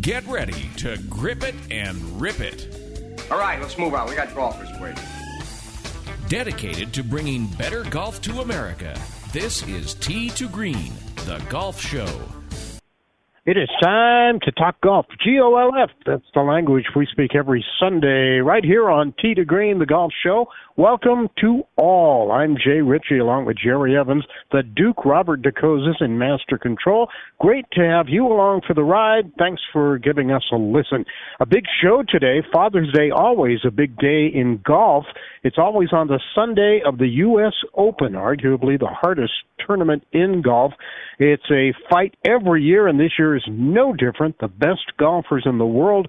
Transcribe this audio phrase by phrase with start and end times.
[0.00, 2.68] Get ready to grip it and rip it.
[3.32, 4.08] All right, let's move on.
[4.08, 5.02] We got golfers waiting.
[6.28, 8.96] Dedicated to bringing better golf to America,
[9.32, 10.92] this is Tee to Green,
[11.26, 12.08] the golf show.
[13.44, 15.06] It is time to talk golf.
[15.24, 15.90] G O L F.
[16.06, 20.12] That's the language we speak every Sunday right here on Tee to Green, the golf
[20.22, 20.46] show.
[20.78, 22.30] Welcome to all.
[22.30, 27.08] I'm Jay Ritchie along with Jerry Evans, the Duke Robert DeCozes in master control.
[27.40, 29.32] Great to have you along for the ride.
[29.40, 31.04] Thanks for giving us a listen.
[31.40, 32.46] A big show today.
[32.52, 35.04] Father's Day, always a big day in golf.
[35.42, 37.54] It's always on the Sunday of the U.S.
[37.74, 39.32] Open, arguably the hardest
[39.66, 40.74] tournament in golf.
[41.18, 44.38] It's a fight every year, and this year is no different.
[44.38, 46.06] The best golfers in the world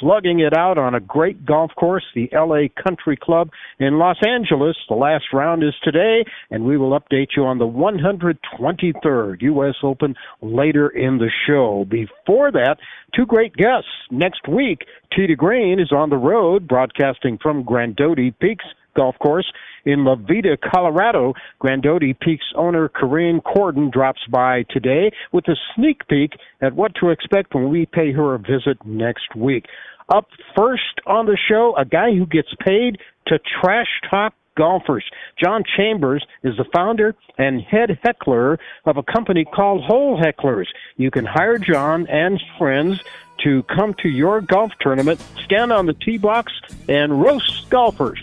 [0.00, 4.76] slugging it out on a great golf course, the LA Country Club in Los Angeles.
[4.88, 9.74] The last round is today, and we will update you on the 123rd U.S.
[9.82, 11.84] Open later in the show.
[11.88, 12.76] Before that,
[13.14, 13.90] two great guests.
[14.10, 14.80] Next week,
[15.12, 18.64] to Green is on the road, broadcasting from Grandote Peaks
[18.98, 19.50] Golf Course
[19.84, 21.34] in La Veta, Colorado.
[21.62, 27.10] Grandote Peaks owner Corinne Corden drops by today with a sneak peek at what to
[27.10, 29.66] expect when we pay her a visit next week.
[30.08, 30.26] Up
[30.56, 35.04] first on the show, a guy who gets paid to trash talk golfers.
[35.38, 40.66] John Chambers is the founder and head heckler of a company called Hole Hecklers.
[40.96, 43.00] You can hire John and friends
[43.44, 46.52] to come to your golf tournament, stand on the tee box,
[46.88, 48.20] and roast golfers.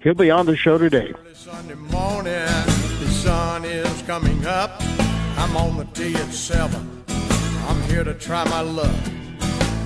[0.00, 1.12] He'll be on the show today.
[1.32, 4.80] Sunday morning, the sun is coming up.
[5.38, 7.04] I'm on the tee at seven.
[7.08, 8.94] I'm here to try my luck.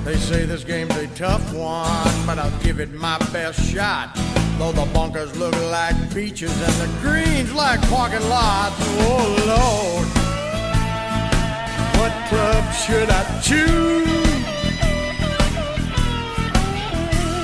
[0.04, 4.10] They say this game's a tough one, but I'll give it my best shot.
[4.58, 8.74] Though the bunkers look like beaches and the greens like parking lots.
[8.80, 10.08] Oh Lord,
[11.98, 14.32] what club should I choose?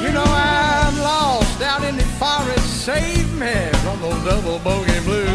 [0.02, 2.84] You know I'm lost out in the forest.
[2.84, 3.54] Save me
[3.84, 5.28] from those double bogey blues.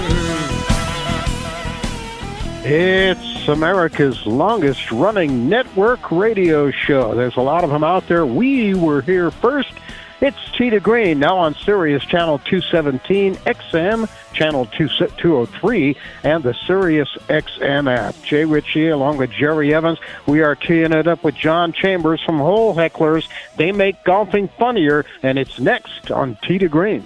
[2.66, 7.14] It's America's longest running network radio show.
[7.14, 8.26] There's a lot of them out there.
[8.26, 9.74] We were here first.
[10.22, 17.94] It's to Green, now on Sirius Channel 217, XM Channel 203, and the Sirius XM
[17.94, 18.16] app.
[18.24, 22.38] Jay Ritchie, along with Jerry Evans, we are teeing it up with John Chambers from
[22.38, 23.28] Hole Hecklers.
[23.58, 27.06] They make golfing funnier, and it's next on to Green.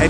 [0.00, 0.09] and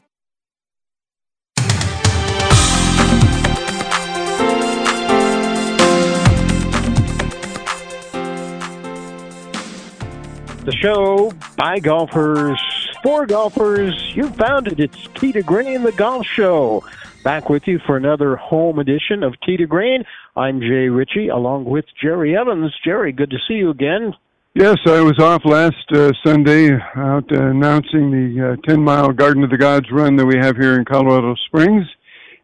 [10.63, 12.61] The show by golfers
[13.01, 14.15] for golfers.
[14.15, 14.79] You found it.
[14.79, 16.83] It's Tee to Green, the golf show.
[17.23, 20.03] Back with you for another home edition of Tee to Green.
[20.35, 22.71] I'm Jay Ritchie along with Jerry Evans.
[22.85, 24.13] Jerry, good to see you again.
[24.53, 29.43] Yes, I was off last uh, Sunday out uh, announcing the uh, 10 mile Garden
[29.43, 31.87] of the Gods run that we have here in Colorado Springs.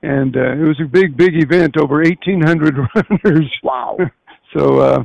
[0.01, 3.53] And uh, it was a big, big event, over 1,800 runners.
[3.61, 3.99] Wow.
[4.57, 5.03] so uh,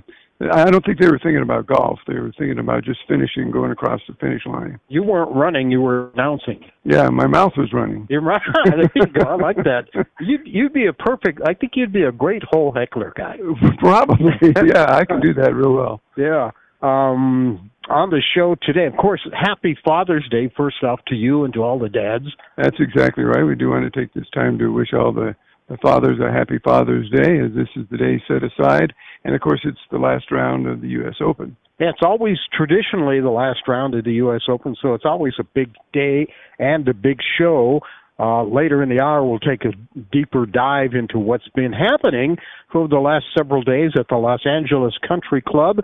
[0.50, 2.00] I don't think they were thinking about golf.
[2.06, 4.80] They were thinking about just finishing, going across the finish line.
[4.88, 6.64] You weren't running, you were announcing.
[6.84, 8.06] Yeah, my mouth was running.
[8.10, 8.42] You're right.
[8.64, 9.28] there you go.
[9.28, 9.84] I like that.
[10.20, 13.36] You'd, you'd be a perfect, I think you'd be a great hole heckler guy.
[13.78, 14.32] Probably.
[14.42, 16.00] yeah, I can do that real well.
[16.16, 16.50] Yeah
[16.82, 18.86] um, on the show today.
[18.86, 22.26] Of course, happy Father's Day, first off, to you and to all the dads.
[22.56, 23.44] That's exactly right.
[23.44, 25.34] We do want to take this time to wish all the,
[25.72, 28.92] the fathers a happy Father's Day, as this is the day set aside.
[29.24, 31.14] And of course, it's the last round of the U.S.
[31.24, 31.56] Open.
[31.80, 34.42] Yeah, it's always traditionally the last round of the U.S.
[34.48, 36.26] Open, so it's always a big day
[36.58, 37.80] and a big show.
[38.20, 39.72] Uh, later in the hour, we'll take a
[40.12, 42.36] deeper dive into what's been happening
[42.74, 45.78] over the last several days at the Los Angeles Country Club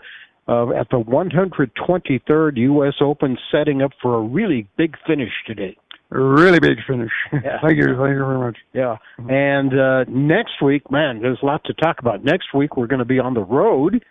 [0.46, 2.94] uh, at the 123rd U.S.
[3.00, 5.76] Open, setting up for a really big finish today.
[6.10, 7.12] Really big finish.
[7.32, 7.58] Yeah.
[7.62, 8.56] thank you, thank you very much.
[8.72, 8.96] Yeah,
[9.28, 12.24] and uh, next week, man, there's a lot to talk about.
[12.24, 14.02] Next week, we're going to be on the road.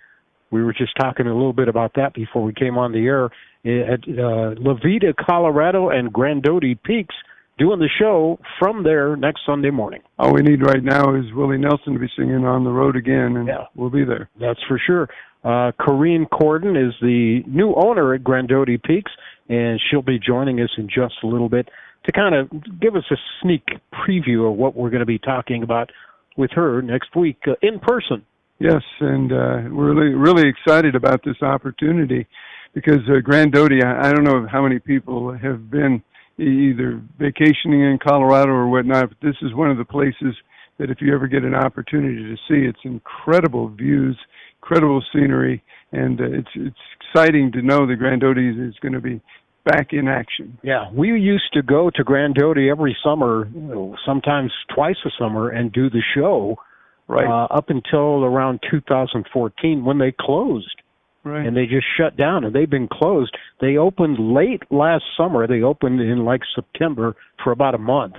[0.52, 3.26] We were just talking a little bit about that before we came on the air
[3.66, 7.16] at uh, La Veta, Colorado, and Grandote Peaks
[7.58, 10.02] doing the show from there next Sunday morning.
[10.20, 13.36] All we need right now is Willie Nelson to be singing on the road again,
[13.38, 13.66] and yeah.
[13.76, 14.30] we'll be there.
[14.40, 15.10] That's for sure.
[15.44, 19.12] Uh, Corrine Corden is the new owner at Grandote Peaks,
[19.50, 21.70] and she'll be joining us in just a little bit
[22.08, 22.50] to kind of
[22.80, 25.92] give us a sneak preview of what we're going to be talking about
[26.38, 28.26] with her next week uh, in person.
[28.60, 32.26] Yes, and uh, we're really really excited about this opportunity
[32.74, 33.84] because uh, Grandote.
[33.84, 36.02] I, I don't know how many people have been
[36.40, 40.36] either vacationing in Colorado or whatnot, but this is one of the places
[40.80, 44.18] that if you ever get an opportunity to see, it's incredible views
[44.68, 49.22] incredible scenery, and uh, it's it's exciting to know the Grandote is going to be
[49.68, 50.58] back in action.
[50.64, 53.50] Yeah, we used to go to Grand Grandote every summer,
[54.06, 56.58] sometimes twice a summer, and do the show.
[57.10, 57.26] Right.
[57.26, 60.82] Uh, up until around 2014 when they closed.
[61.24, 61.46] Right.
[61.46, 63.36] And they just shut down, and they've been closed.
[63.62, 65.48] They opened late last summer.
[65.48, 68.16] They opened in like September for about a month,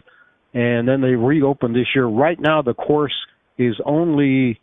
[0.54, 2.06] and then they reopened this year.
[2.06, 3.14] Right now, the course
[3.56, 4.60] is only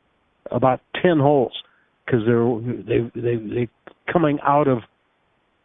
[0.51, 1.54] about ten holes
[2.06, 3.70] because they're they they they
[4.12, 4.80] coming out of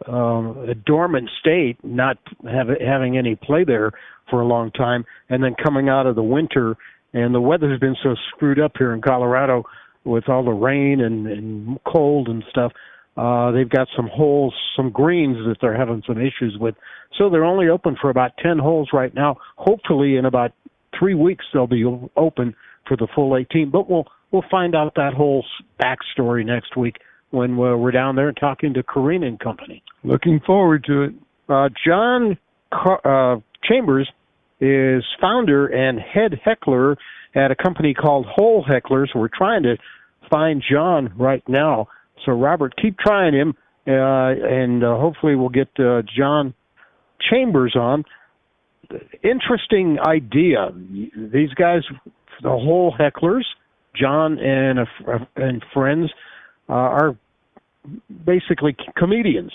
[0.07, 3.93] um, a dormant state, not have, having any play there
[4.29, 6.77] for a long time, and then coming out of the winter,
[7.13, 9.65] and the weather's been so screwed up here in Colorado
[10.05, 12.73] with all the rain and, and cold and stuff.
[13.17, 16.75] Uh, they've got some holes, some greens that they're having some issues with.
[17.19, 19.37] So they're only open for about 10 holes right now.
[19.57, 20.53] Hopefully in about
[20.99, 21.85] three weeks they'll be
[22.17, 22.55] open
[22.87, 23.71] for the full 18.
[23.71, 25.45] But we'll we'll find out that whole
[25.83, 26.97] backstory next week
[27.31, 29.83] when we're down there talking to Karina and company.
[30.03, 31.15] Looking forward to it.
[31.49, 32.39] Uh, John
[32.73, 34.09] Car- uh, Chambers
[34.61, 36.97] is founder and head heckler
[37.35, 39.09] at a company called Hole Hecklers.
[39.15, 39.77] We're trying to
[40.31, 41.89] find John right now.
[42.25, 43.55] So Robert, keep trying him,
[43.87, 46.55] uh, and uh, hopefully we'll get uh, John
[47.31, 48.05] Chambers on.
[49.23, 50.71] Interesting idea.
[50.73, 51.83] These guys,
[52.43, 53.45] the Hole Hecklers,
[53.95, 54.81] John and
[55.37, 56.11] and friends,
[56.71, 57.19] uh, are
[58.25, 59.53] basically comedians,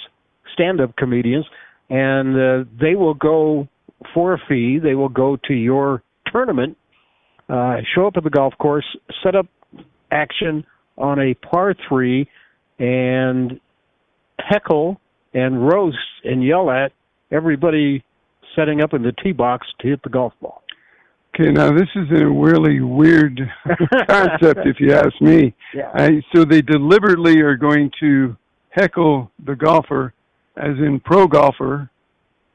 [0.53, 1.45] stand-up comedians,
[1.89, 3.67] and uh, they will go
[4.13, 4.79] for a fee.
[4.83, 6.77] They will go to your tournament,
[7.47, 8.85] uh, show up at the golf course,
[9.23, 9.47] set up
[10.11, 10.65] action
[10.97, 12.29] on a par three,
[12.79, 13.59] and
[14.39, 14.99] heckle
[15.33, 16.91] and roast and yell at
[17.31, 18.03] everybody
[18.55, 20.61] setting up in the tee box to hit the golf ball.
[21.37, 23.41] Okay, now this is a really weird
[24.07, 25.53] concept, if you ask me.
[25.73, 25.91] Yeah.
[25.93, 28.37] I, so they deliberately are going to
[28.69, 30.13] heckle the golfer,
[30.55, 31.89] as in pro golfer,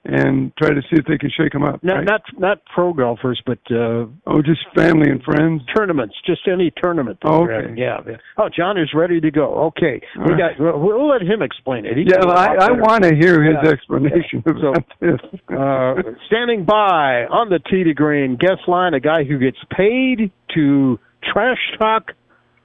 [0.04, 1.82] and try to see if they can shake them up.
[1.84, 2.04] Not right?
[2.06, 5.62] not not pro golfers, but uh, oh, just family and friends.
[5.76, 7.18] Tournaments, just any tournament.
[7.24, 7.74] Oh, okay.
[7.76, 8.16] Yeah, yeah.
[8.38, 9.54] Oh, John is ready to go.
[9.76, 10.56] Okay, All we right.
[10.56, 10.60] got.
[10.60, 11.96] We'll, we'll let him explain it.
[11.98, 13.70] He Yeah, well, I, I want to hear his Yeah.
[13.70, 15.20] explanation So, about this.
[15.50, 20.32] uh, standing by on the tee to green guest line, a guy who gets paid
[20.54, 20.98] to
[21.30, 22.12] trash talk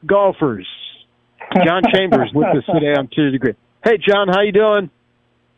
[0.06, 0.68] golfers.
[1.66, 3.56] John Chambers with us today on tee to green.
[3.84, 4.90] Hey, John, how you doing?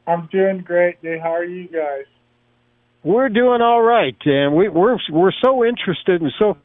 [0.07, 1.19] I'm doing great, Jay.
[1.21, 2.05] How are you guys?
[3.03, 6.57] We're doing all right, and we, we're we're so interested and so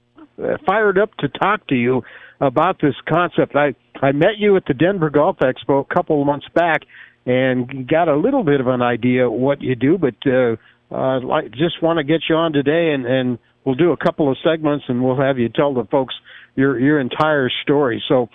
[0.43, 2.03] uh, fired up to talk to you
[2.41, 3.55] about this concept.
[3.55, 6.83] I I met you at the Denver Golf Expo a couple of months back,
[7.27, 10.57] and got a little bit of an idea what you do, but uh,
[10.95, 11.21] uh,
[11.51, 14.85] just want to get you on today, and and we'll do a couple of segments,
[14.89, 16.15] and we'll have you tell the folks
[16.55, 18.03] your your entire story.
[18.09, 18.29] So,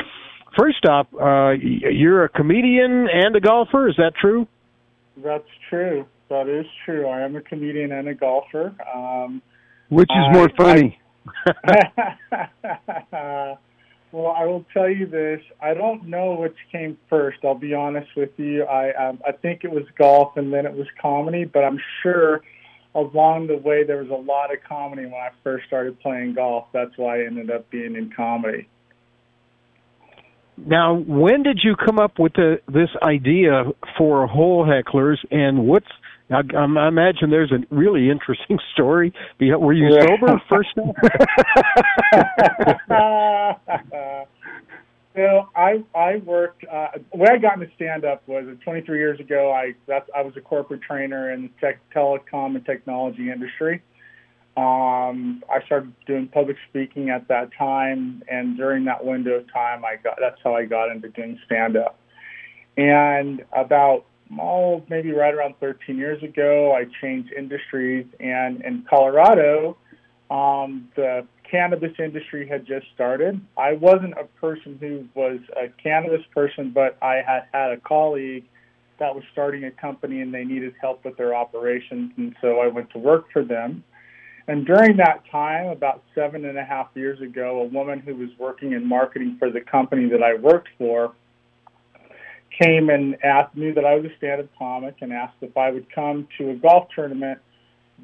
[0.57, 3.87] first off, uh, you're a comedian and a golfer.
[3.87, 4.47] Is that true?
[5.23, 6.05] That's true.
[6.29, 7.07] That is true.
[7.07, 8.75] I am a comedian and a golfer.
[8.93, 9.41] Um,
[9.89, 10.99] Which is I- more funny?
[14.11, 15.41] well, I will tell you this.
[15.61, 17.39] I don't know which came first.
[17.43, 18.63] I'll be honest with you.
[18.63, 22.41] I um, I think it was golf and then it was comedy, but I'm sure
[22.95, 26.67] along the way there was a lot of comedy when I first started playing golf.
[26.73, 28.67] That's why I ended up being in comedy.
[30.57, 33.65] Now, when did you come up with the, this idea
[33.97, 35.87] for hole hecklers, and what's?
[36.29, 39.13] I, I imagine there's a really interesting story.
[39.39, 40.05] Were you Yeah.
[40.07, 40.69] sober first?
[45.15, 46.65] so I I worked.
[46.65, 49.51] Uh, the way I got into stand up was uh, 23 years ago.
[49.51, 53.81] I that's I was a corporate trainer in the tech, telecom and technology industry.
[54.57, 59.85] Um, I started doing public speaking at that time, and during that window of time,
[59.85, 61.99] I got that's how I got into doing stand up.
[62.75, 64.05] And about
[64.39, 69.77] oh maybe right around 13 years ago, I changed industries, and in Colorado,
[70.31, 73.39] um, the cannabis industry had just started.
[73.57, 78.45] I wasn't a person who was a cannabis person, but I had had a colleague
[78.97, 82.65] that was starting a company and they needed help with their operations, and so I
[82.65, 83.83] went to work for them.
[84.47, 88.29] And during that time, about seven and a half years ago, a woman who was
[88.39, 91.13] working in marketing for the company that I worked for
[92.61, 95.93] came and asked me that I was a stand-up comic and asked if I would
[95.93, 97.39] come to a golf tournament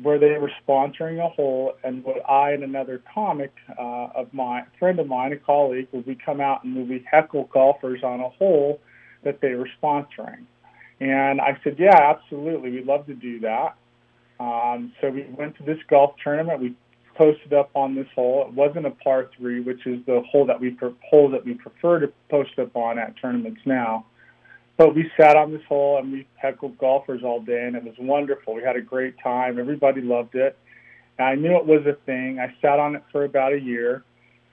[0.02, 4.66] where they were sponsoring a hole, and would I and another comic uh, of mine,
[4.80, 8.20] friend of mine, a colleague, would we come out and would we heckle golfers on
[8.20, 8.82] a hole
[9.24, 10.46] that they were sponsoring?
[11.00, 13.76] And I said, yeah, absolutely, we'd love to do that.
[14.44, 16.60] Um, so we went to this golf tournament.
[16.60, 16.76] We
[17.16, 18.46] posted up on this hole.
[18.48, 21.54] It wasn't a par three, which is the hole that we pre- hole that we
[21.54, 24.06] prefer to post up on at tournaments now.
[24.76, 27.94] But we sat on this hole and we heckled golfers all day, and it was
[28.00, 28.54] wonderful.
[28.56, 29.60] We had a great time.
[29.60, 30.58] Everybody loved it.
[31.18, 32.40] And I knew it was a thing.
[32.40, 34.04] I sat on it for about a year,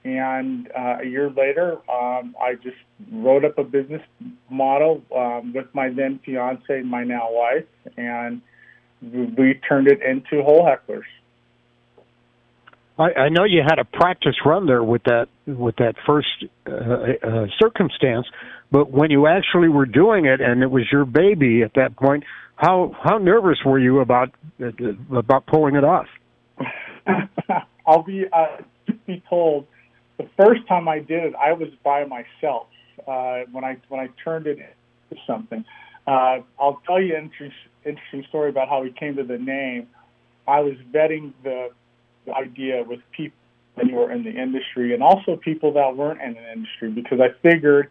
[0.04, 2.76] and uh, a year later, um, I just
[3.10, 4.02] wrote up a business
[4.50, 7.64] model um, with my then fiance my now wife,
[7.96, 8.42] and
[9.02, 11.04] we turned it into Hole Hecklers.
[12.98, 16.28] I, I know you had a practice run there with that with that first
[16.66, 18.26] uh, uh, circumstance,
[18.70, 22.24] but when you actually were doing it and it was your baby at that point,
[22.56, 24.68] how how nervous were you about uh,
[25.16, 26.06] about pulling it off?
[27.86, 28.58] I'll be uh,
[29.06, 29.66] be told.
[30.18, 32.66] The first time I did it, I was by myself.
[33.08, 35.64] Uh, when I when I turned it into something,
[36.06, 37.24] uh, I'll tell you an
[37.84, 39.88] interesting, story about how we came to the name.
[40.46, 41.70] I was vetting the,
[42.26, 43.36] the idea with people
[43.80, 47.28] who were in the industry and also people that weren't in the industry because I
[47.42, 47.90] figured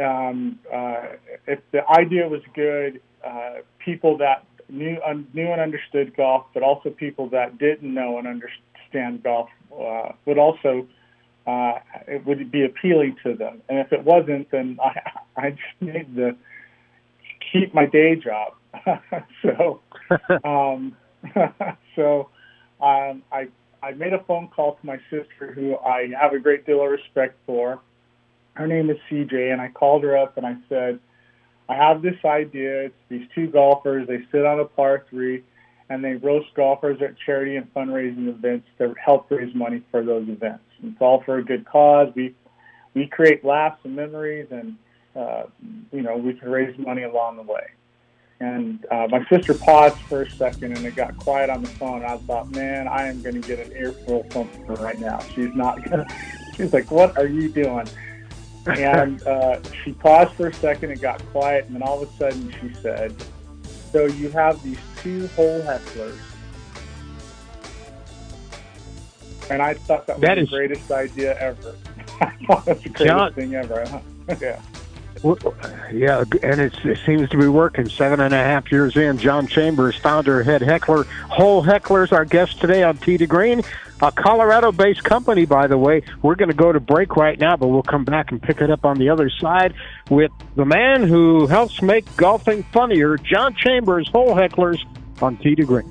[0.00, 1.02] um, uh,
[1.46, 6.62] if the idea was good, uh, people that knew un, knew and understood golf, but
[6.62, 10.86] also people that didn't know and understand golf uh, would also
[11.46, 13.62] uh, it would be appealing to them.
[13.68, 15.00] And if it wasn't, then I
[15.36, 16.36] I just needed to
[17.52, 18.54] keep my day job.
[19.42, 19.80] so
[20.44, 20.96] um,
[21.96, 22.30] so
[22.80, 23.48] um, I
[23.82, 26.90] I made a phone call to my sister, who I have a great deal of
[26.90, 27.80] respect for.
[28.54, 30.98] Her name is CJ, and I called her up and I said,
[31.68, 32.86] I have this idea.
[32.86, 34.08] It's these two golfers.
[34.08, 35.44] They sit on a par three,
[35.90, 40.28] and they roast golfers at charity and fundraising events to help raise money for those
[40.28, 40.64] events.
[40.82, 42.08] It's all for a good cause.
[42.14, 42.34] We
[42.94, 44.76] we create laughs and memories, and
[45.14, 45.44] uh,
[45.92, 47.66] you know we can raise money along the way.
[48.40, 52.04] And uh, my sister paused for a second, and it got quiet on the phone.
[52.04, 55.18] I thought, man, I am going to get an earful from her right now.
[55.34, 56.14] She's not going to.
[56.56, 57.88] She's like, "What are you doing?"
[58.66, 60.92] and uh, she paused for a second.
[60.92, 63.12] and got quiet, and then all of a sudden she said,
[63.90, 66.18] "So you have these two hole hecklers."
[69.50, 71.74] And I thought that was the greatest idea ever.
[72.20, 73.84] I thought was the greatest John- thing ever.
[74.40, 74.60] yeah.
[75.92, 77.88] Yeah, and it seems to be working.
[77.88, 82.60] Seven and a half years in, John Chambers, founder, head heckler, Hole Hecklers, our guest
[82.60, 83.62] today on Tee to Green,
[84.00, 86.02] a Colorado-based company, by the way.
[86.22, 88.70] We're going to go to break right now, but we'll come back and pick it
[88.70, 89.74] up on the other side
[90.10, 94.78] with the man who helps make golfing funnier, John Chambers, Hole Hecklers,
[95.20, 95.90] on Tee to Green.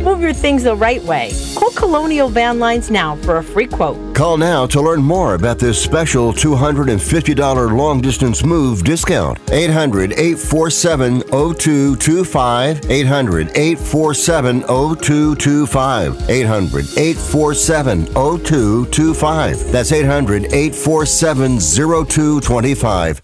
[0.00, 1.30] Move your things the right way.
[1.54, 4.14] Call Colonial Van Lines now for a free quote.
[4.14, 9.38] Call now to learn more about this special $250 long distance move discount.
[9.50, 12.90] 800 847 0225.
[12.90, 16.30] 800 847 0225.
[16.30, 19.72] 800 847 0225.
[19.72, 23.22] That's 800 847 0225.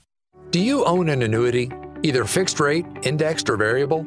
[0.51, 1.71] Do you own an annuity,
[2.03, 4.07] either fixed rate, indexed, or variable?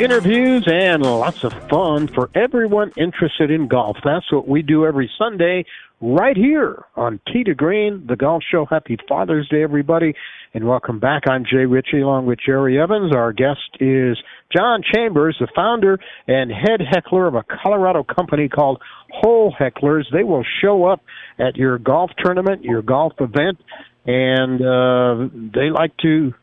[0.00, 3.96] interviews, and lots of fun for everyone interested in golf.
[4.04, 5.64] That's what we do every Sunday
[6.00, 8.66] right here on Tee to Green, the golf show.
[8.66, 10.14] Happy Father's Day, everybody,
[10.52, 11.22] and welcome back.
[11.26, 13.14] I'm Jay Ritchie along with Jerry Evans.
[13.14, 14.18] Our guest is
[14.54, 20.04] John Chambers, the founder and head heckler of a Colorado company called Hole Hecklers.
[20.12, 21.02] They will show up
[21.38, 23.58] at your golf tournament, your golf event,
[24.04, 26.34] and uh, they like to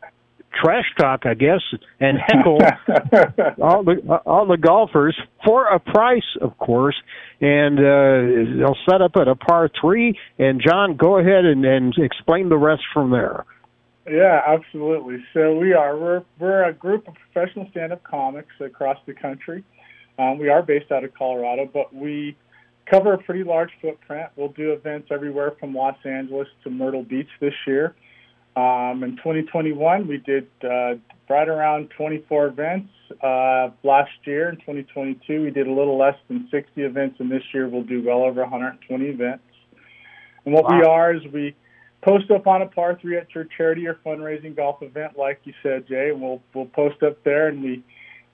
[0.53, 1.61] trash talk, I guess,
[1.99, 2.59] and heckle
[3.61, 6.95] all the all the golfers for a price, of course.
[7.41, 10.17] And uh, they'll set up at a par three.
[10.37, 13.45] And John, go ahead and, and explain the rest from there.
[14.09, 15.23] Yeah, absolutely.
[15.33, 19.63] So we are we're we're a group of professional stand-up comics across the country.
[20.19, 22.35] Um, we are based out of Colorado, but we
[22.89, 24.29] cover a pretty large footprint.
[24.35, 27.95] We'll do events everywhere from Los Angeles to Myrtle Beach this year.
[28.55, 30.95] Um, in 2021, we did uh,
[31.29, 32.89] right around 24 events.
[33.21, 37.43] Uh, last year, in 2022, we did a little less than 60 events, and this
[37.53, 39.43] year we'll do well over 120 events.
[40.45, 40.77] And what wow.
[40.77, 41.55] we are is we
[42.01, 45.53] post up on a par three at your charity or fundraising golf event, like you
[45.63, 46.09] said, Jay.
[46.09, 47.83] And we'll we'll post up there, and we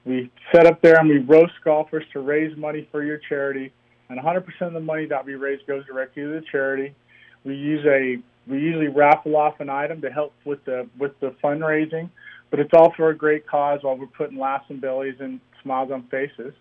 [0.06, 3.72] we set up there and we roast golfers to raise money for your charity.
[4.10, 6.96] And 100% of the money that we raise goes directly to the charity.
[7.44, 11.36] We use a we usually raffle off an item to help with the with the
[11.44, 12.10] fundraising,
[12.50, 15.92] but it's all for a great cause while we're putting laughs and bellies and smiles
[15.92, 16.54] on faces.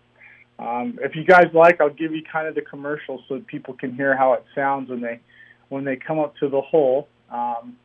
[0.59, 3.95] Um, if you guys like, I'll give you kind of the commercial so people can
[3.95, 5.19] hear how it sounds when they
[5.69, 7.07] when they come up to the hole.
[7.31, 7.77] Um,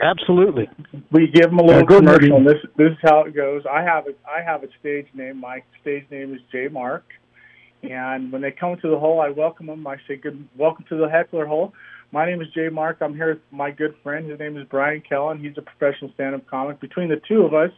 [0.00, 0.68] Absolutely.
[1.10, 2.36] We give them a little yeah, commercial.
[2.36, 3.62] And this this is how it goes.
[3.68, 5.40] I have a I have a stage name.
[5.40, 7.04] My stage name is J Mark,
[7.82, 9.84] and when they come to the hole, I welcome them.
[9.86, 11.72] I say good welcome to the heckler hole.
[12.10, 12.98] My name is Jay Mark.
[13.02, 14.30] I'm here with my good friend.
[14.30, 15.38] His name is Brian Kellen.
[15.38, 16.80] He's a professional stand-up comic.
[16.80, 17.70] Between the two of us,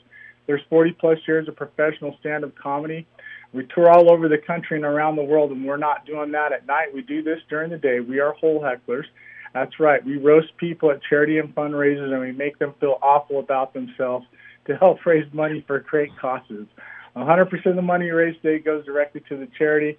[0.46, 3.08] there's 40 plus years of professional stand-up comedy.
[3.52, 6.52] We tour all over the country and around the world, and we're not doing that
[6.52, 6.94] at night.
[6.94, 7.98] We do this during the day.
[7.98, 9.06] We are hole hecklers.
[9.52, 10.04] That's right.
[10.04, 14.26] We roast people at charity and fundraisers, and we make them feel awful about themselves
[14.68, 16.68] to help raise money for great causes.
[17.16, 19.98] 100% of the money raised today goes directly to the charity.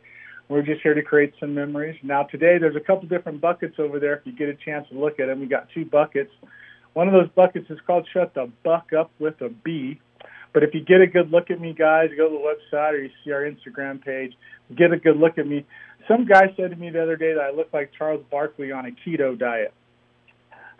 [0.52, 1.98] We're just here to create some memories.
[2.04, 4.16] Now, today there's a couple different buckets over there.
[4.16, 6.30] If you get a chance to look at them, we got two buckets.
[6.92, 10.02] One of those buckets is called "Shut the Buck Up" with a B.
[10.54, 12.98] But if you get a good look at me, guys, go to the website or
[12.98, 14.34] you see our Instagram page,
[14.78, 15.66] get a good look at me.
[16.06, 18.86] Some guy said to me the other day that I look like Charles Barkley on
[18.86, 19.74] a keto diet.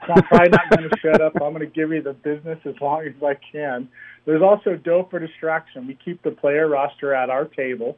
[0.06, 1.32] So I'm probably not going to shut up.
[1.36, 3.88] I'm going to give you the business as long as I can.
[4.26, 5.88] There's also dough for distraction.
[5.88, 7.98] We keep the player roster at our table.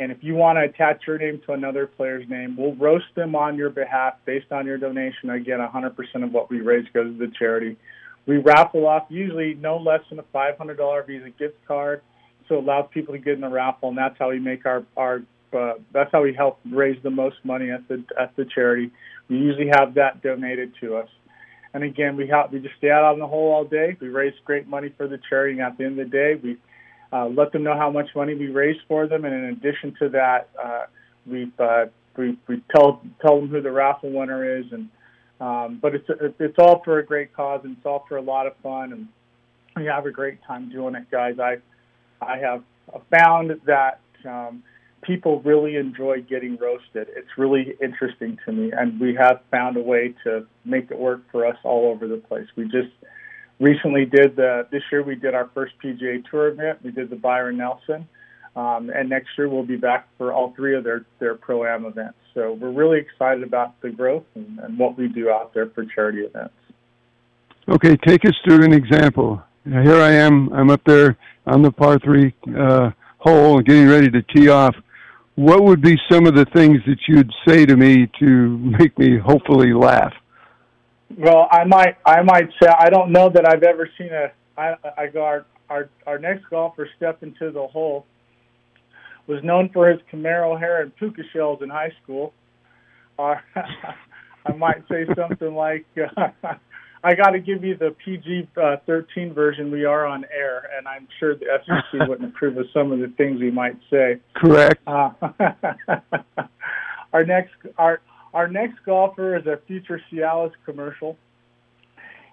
[0.00, 3.34] And if you want to attach your name to another player's name, we'll roast them
[3.34, 5.30] on your behalf based on your donation.
[5.30, 7.76] Again, 100% of what we raise goes to the charity.
[8.26, 12.02] We raffle off usually no less than a $500 Visa gift card,
[12.48, 14.84] so it allows people to get in the raffle, and that's how we make our
[14.96, 18.90] our uh, that's how we help raise the most money at the at the charity.
[19.28, 21.08] We usually have that donated to us.
[21.74, 23.96] And again, we have we just stay out on the hole all day.
[24.00, 26.58] We raise great money for the charity, and at the end of the day, we
[27.12, 30.08] uh, let them know how much money we raised for them, and in addition to
[30.10, 30.86] that, uh,
[31.26, 34.88] we uh, we we tell tell them who the raffle winner is, and
[35.40, 38.46] um, but it's it's all for a great cause, and it's all for a lot
[38.46, 39.08] of fun, and
[39.76, 41.38] we have a great time doing it, guys.
[41.38, 41.58] I
[42.20, 42.62] I have
[43.10, 44.62] found that um,
[45.02, 47.08] people really enjoy getting roasted.
[47.16, 51.22] It's really interesting to me, and we have found a way to make it work
[51.30, 52.46] for us all over the place.
[52.56, 52.92] We just
[53.60, 56.82] recently did the this year we did our first PGA Tour event.
[56.82, 58.08] We did the Byron Nelson,
[58.56, 61.84] um, and next year we'll be back for all three of their their pro am
[61.84, 62.18] events.
[62.34, 65.84] So we're really excited about the growth and, and what we do out there for
[65.84, 66.54] charity events.
[67.68, 69.42] Okay, take us through an example.
[69.64, 70.52] Here I am.
[70.52, 74.74] I'm up there on the par three uh, hole, getting ready to tee off.
[75.34, 79.18] what would be some of the things that you'd say to me to make me
[79.18, 80.12] hopefully laugh?
[81.16, 84.74] Well, I might I might say I don't know that I've ever seen a I
[84.96, 88.06] I go our our, our next golfer step into the hole
[89.26, 92.32] was known for his Camaro hair and puka shells in high school.
[93.18, 93.34] Uh,
[94.46, 96.28] I might say something like, uh,
[97.04, 99.70] "I got to give you the PG uh, 13 version.
[99.70, 103.12] We are on air, and I'm sure the FCC wouldn't approve of some of the
[103.18, 104.80] things we might say." Correct.
[104.86, 105.10] Uh,
[107.12, 108.00] our next our
[108.34, 111.16] our next golfer is a future Cialis commercial.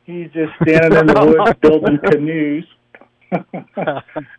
[0.03, 2.65] He's just standing in the woods building canoes.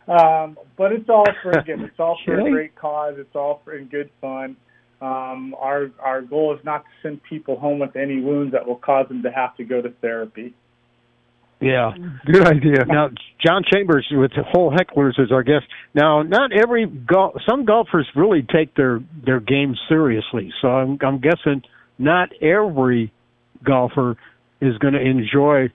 [0.08, 3.14] um, but it's all for again, it's all for a great cause.
[3.18, 4.56] It's all for in good fun.
[5.00, 8.76] Um, our our goal is not to send people home with any wounds that will
[8.76, 10.54] cause them to have to go to therapy.
[11.60, 11.92] Yeah,
[12.26, 12.84] good idea.
[12.86, 13.08] Now,
[13.44, 15.64] John Chambers with the hole hecklers is our guest.
[15.94, 20.52] Now, not every golf, some golfers really take their their game seriously.
[20.60, 21.62] So I'm I'm guessing
[21.98, 23.10] not every
[23.64, 24.16] golfer
[24.60, 25.72] is going to enjoy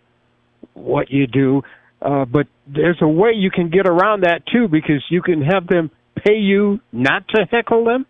[0.73, 1.63] what you do.
[2.01, 5.67] Uh, but there's a way you can get around that too, because you can have
[5.67, 5.91] them
[6.25, 8.05] pay you not to heckle them.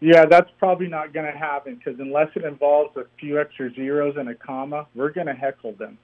[0.00, 4.16] Yeah, that's probably not going to happen because unless it involves a few extra zeros
[4.16, 5.98] and a comma, we're going to heckle them.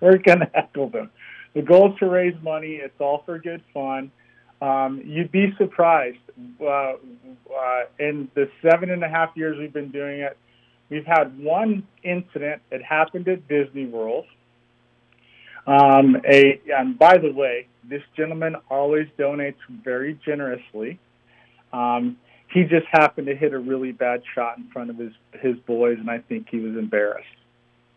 [0.00, 1.10] We're going to heckle them.
[1.54, 2.80] The goal is to raise money.
[2.82, 4.10] It's all for good fun.
[4.60, 6.18] Um, you'd be surprised.
[6.60, 6.94] Uh, uh,
[7.98, 10.36] in the seven and a half years we've been doing it,
[10.88, 12.62] we've had one incident.
[12.70, 14.24] It happened at Disney World.
[15.66, 20.98] Um, a and by the way, this gentleman always donates very generously.
[21.72, 22.16] Um,
[22.48, 25.98] he just happened to hit a really bad shot in front of his his boys,
[25.98, 27.26] and I think he was embarrassed.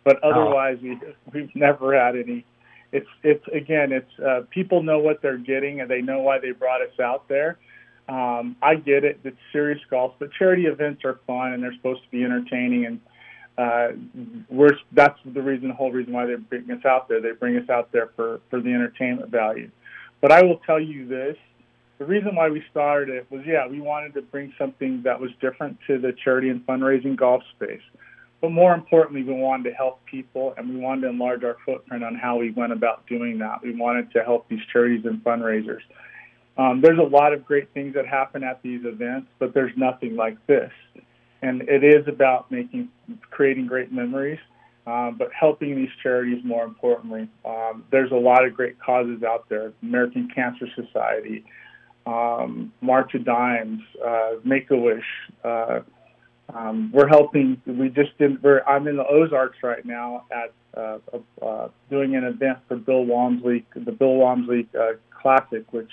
[0.05, 0.87] But otherwise, oh.
[1.33, 2.45] we we've never had any.
[2.93, 6.51] It's it's again, it's uh, people know what they're getting, and they know why they
[6.51, 7.57] brought us out there.
[8.07, 12.03] Um, I get it; it's serious golf, but charity events are fun, and they're supposed
[12.03, 13.01] to be entertaining and
[13.57, 13.89] uh,
[14.49, 17.21] we're that's the reason, the whole reason why they bring us out there.
[17.21, 19.71] They bring us out there for for the entertainment value.
[20.21, 21.37] But I will tell you this:
[21.97, 25.31] the reason why we started it was, yeah, we wanted to bring something that was
[25.39, 27.81] different to the charity and fundraising golf space.
[28.41, 32.03] But more importantly, we wanted to help people, and we wanted to enlarge our footprint
[32.03, 33.61] on how we went about doing that.
[33.63, 35.81] We wanted to help these charities and fundraisers.
[36.57, 40.15] Um, there's a lot of great things that happen at these events, but there's nothing
[40.15, 40.71] like this
[41.45, 42.89] and it is about making
[43.29, 44.39] creating great memories,
[44.87, 47.29] um, but helping these charities more importantly.
[47.45, 51.45] Um, there's a lot of great causes out there: American Cancer Society,
[52.07, 55.05] um, March of Dimes, uh, Make a Wish.
[55.43, 55.81] Uh,
[56.53, 57.61] um, we're helping.
[57.65, 58.41] We just did.
[58.43, 60.99] We're, I'm in the Ozarks right now at uh,
[61.41, 65.89] uh, doing an event for Bill Walmsley, the Bill Walmsley uh, Classic, which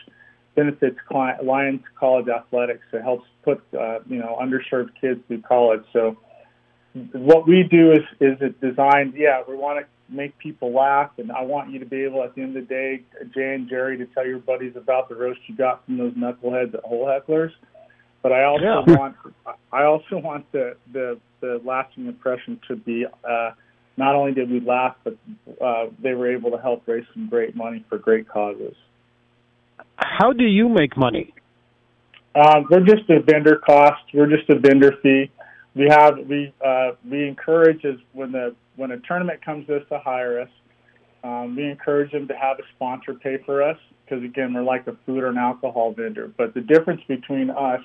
[0.55, 0.99] benefits
[1.43, 2.85] Lions College athletics.
[2.93, 5.85] It helps put uh, you know underserved kids through college.
[5.93, 6.19] So
[7.13, 9.15] what we do is is it designed.
[9.17, 12.35] Yeah, we want to make people laugh, and I want you to be able at
[12.35, 13.03] the end of the day,
[13.35, 16.75] Jay and Jerry, to tell your buddies about the roast you got from those knuckleheads
[16.75, 17.53] at Hole Hecklers.
[18.23, 18.97] But I also yeah.
[18.97, 19.17] want
[19.73, 23.07] I also want the the the lasting impression to be.
[23.07, 23.51] Uh,
[23.99, 25.17] not only did we laugh, but
[25.61, 28.75] uh, they were able to help raise some great money for great causes
[30.03, 31.35] how do you make money?
[32.35, 34.03] Uh, we're just a vendor cost.
[34.15, 35.31] We're just a vendor fee.
[35.75, 39.83] We have we uh, we encourage as when the when a tournament comes to us
[39.91, 40.49] to hire us,
[41.25, 44.87] um, we encourage them to have a sponsor pay for us because again we're like
[44.87, 46.33] a food or an alcohol vendor.
[46.37, 47.81] But the difference between us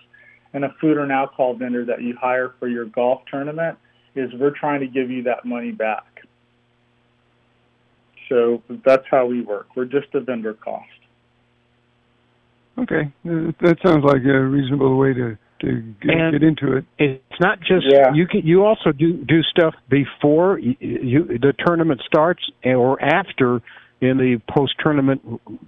[0.53, 3.77] and a food or an alcohol vendor that you hire for your golf tournament
[4.15, 6.03] is we're trying to give you that money back.
[8.29, 9.67] So that's how we work.
[9.75, 10.85] We're just a vendor cost.
[12.79, 16.85] Okay, that sounds like a reasonable way to to get, get into it.
[16.99, 18.13] It's not just yeah.
[18.13, 23.61] you can you also do do stuff before you, you the tournament starts or after
[23.99, 25.21] in the post tournament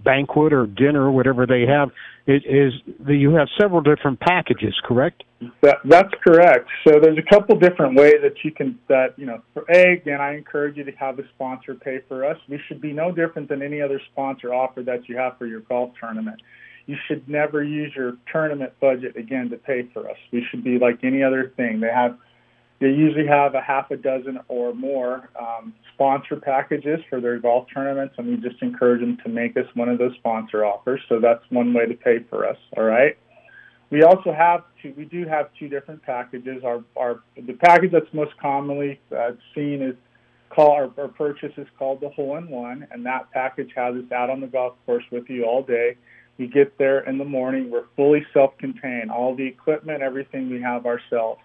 [0.04, 1.90] banquet or dinner or whatever they have.
[2.28, 5.24] It is the, you have several different packages, correct?
[5.62, 6.70] That, that's correct.
[6.88, 9.42] So there's a couple different ways that you can that you know.
[9.54, 12.38] For a again, I encourage you to have a sponsor pay for us.
[12.48, 15.62] We should be no different than any other sponsor offer that you have for your
[15.62, 16.42] golf tournament
[16.90, 20.18] you should never use your tournament budget again to pay for us.
[20.32, 21.82] We should be like any other thing.
[21.82, 22.18] They have
[22.80, 27.68] they usually have a half a dozen or more um, sponsor packages for their golf
[27.74, 31.02] tournaments, and we just encourage them to make us one of those sponsor offers.
[31.10, 32.58] So that's one way to pay for us.
[32.78, 33.18] All right.
[33.90, 34.94] We also have two.
[34.96, 36.64] We do have two different packages.
[36.64, 39.96] Our our the package that's most commonly uh, seen is
[40.50, 44.12] call our, our purchase is called the hole in one, and that package has us
[44.12, 45.98] out on the golf course with you all day
[46.40, 47.70] We get there in the morning.
[47.70, 49.12] We're fully self-contained.
[49.12, 51.42] All the equipment, everything we have ourselves.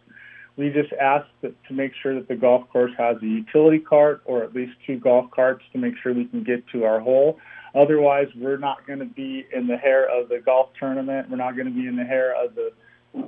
[0.56, 4.22] We just ask that, to make sure that the golf course has a utility cart
[4.24, 7.38] or at least two golf carts to make sure we can get to our hole.
[7.74, 11.28] Otherwise, we're not going to be in the hair of the golf tournament.
[11.28, 12.72] We're not going to be in the hair of the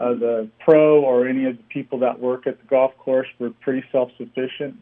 [0.00, 3.28] of the pro or any of the people that work at the golf course.
[3.38, 4.76] We're pretty self-sufficient.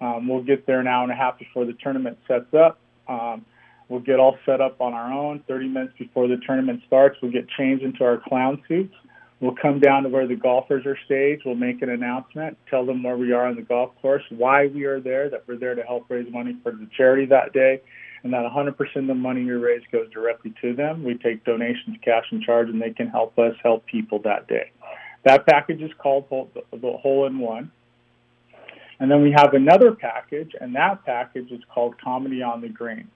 [0.00, 2.78] Um, we'll get there an hour and a half before the tournament sets up.
[3.08, 3.44] Um,
[3.88, 5.42] we'll get all set up on our own.
[5.48, 8.94] 30 minutes before the tournament starts, we'll get changed into our clown suits.
[9.40, 11.42] We'll come down to where the golfers are staged.
[11.44, 14.84] We'll make an announcement, tell them where we are on the golf course, why we
[14.84, 17.82] are there, that we're there to help raise money for the charity that day,
[18.22, 21.02] and that 100% of the money we raise goes directly to them.
[21.02, 24.70] We take donations, cash and charge, and they can help us help people that day.
[25.24, 27.70] That package is called the Hole in One.
[29.00, 33.08] And then we have another package, and that package is called Comedy on the Green.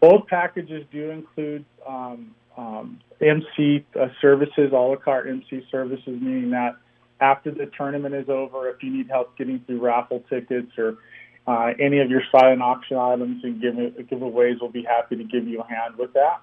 [0.00, 6.50] Both packages do include um, um, MC uh, services, a la carte MC services, meaning
[6.50, 6.76] that
[7.20, 10.98] after the tournament is over, if you need help getting through raffle tickets or
[11.46, 13.74] uh, any of your silent auction items and give,
[14.08, 16.42] giveaways, we'll be happy to give you a hand with that.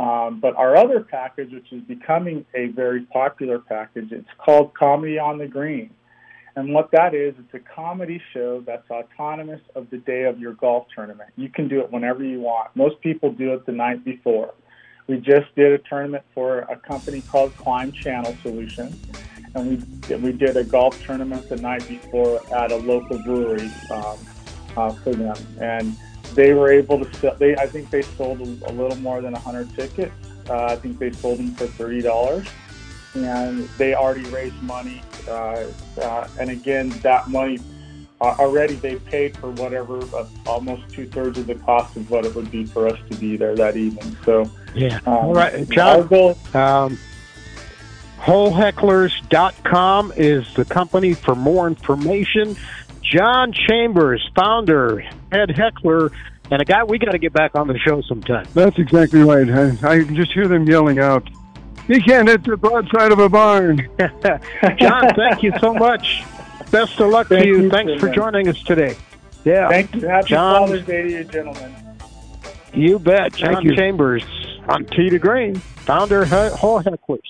[0.00, 5.18] Um, but our other package, which is becoming a very popular package, it's called Comedy
[5.18, 5.90] on the Green.
[6.56, 10.54] And what that is, it's a comedy show that's autonomous of the day of your
[10.54, 11.30] golf tournament.
[11.36, 12.74] You can do it whenever you want.
[12.74, 14.54] Most people do it the night before.
[15.10, 18.94] We just did a tournament for a company called Climb Channel Solutions,
[19.56, 24.18] and we we did a golf tournament the night before at a local brewery um,
[24.76, 25.96] uh, for them, and
[26.34, 27.34] they were able to sell.
[27.34, 30.12] They I think they sold a, little more than 100 tickets.
[30.48, 32.46] Uh, I think they sold them for thirty dollars,
[33.16, 35.02] and they already raised money.
[35.26, 35.64] Uh,
[36.00, 37.58] uh and again, that money
[38.20, 42.24] uh, already they paid for whatever uh, almost two thirds of the cost of what
[42.24, 44.16] it would be for us to be there that evening.
[44.24, 46.06] So yeah, um, all right, John.
[46.06, 46.98] Goal, um,
[48.18, 52.56] HoleHecklers.com is the company for more information.
[53.02, 55.00] John Chambers, founder,
[55.32, 56.12] head heckler,
[56.50, 58.46] and a guy we got to get back on the show sometime.
[58.52, 59.48] That's exactly right.
[59.48, 61.28] I, I just hear them yelling out,
[61.88, 63.88] "You can't hit the broadside of a barn."
[64.78, 66.22] John, thank you so much.
[66.70, 67.62] Best of luck Thank to you.
[67.62, 68.14] you Thanks for man.
[68.14, 68.96] joining us today.
[69.44, 69.68] Yeah.
[69.68, 70.06] Thank you.
[70.06, 71.74] Happy John, Father's Day to you, gentlemen.
[72.72, 73.34] You bet.
[73.34, 73.76] John Thank you.
[73.76, 74.22] Chambers
[74.68, 77.20] on Tee to Green, founder Hole Hecklers.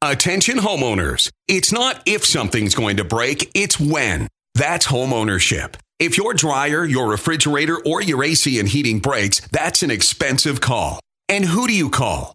[0.00, 1.30] Attention homeowners.
[1.48, 4.28] It's not if something's going to break, it's when.
[4.54, 5.74] That's homeownership.
[5.98, 11.00] If your dryer, your refrigerator, or your AC and heating breaks, that's an expensive call.
[11.28, 12.34] And who do you call?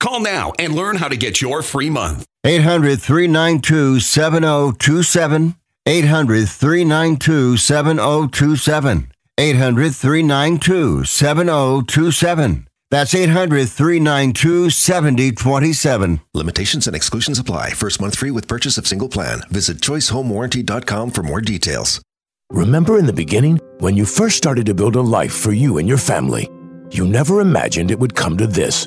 [0.00, 2.26] Call now and learn how to get your free month.
[2.44, 5.56] 800 392 7027.
[5.86, 9.12] 800 392 7027.
[9.38, 12.66] 800 392 7027.
[12.90, 16.20] That's 800 392 7027.
[16.34, 17.70] Limitations and exclusions apply.
[17.70, 19.42] First month free with purchase of single plan.
[19.50, 22.00] Visit choicehomewarranty.com for more details.
[22.50, 25.88] Remember in the beginning when you first started to build a life for you and
[25.88, 26.48] your family?
[26.90, 28.86] You never imagined it would come to this.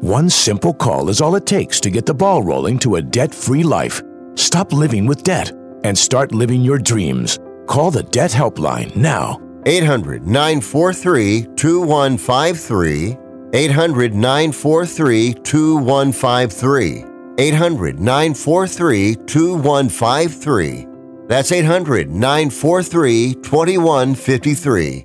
[0.00, 3.34] One simple call is all it takes to get the ball rolling to a debt
[3.34, 4.02] free life.
[4.34, 5.50] Stop living with debt
[5.84, 7.38] and start living your dreams.
[7.66, 9.40] Call the Debt Helpline now.
[9.66, 13.16] 800 943 2153.
[13.54, 17.04] 800 943 2153.
[17.38, 20.86] 800 943 2153.
[21.28, 25.04] That's 800 943 2153.